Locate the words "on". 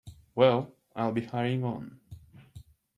1.63-1.99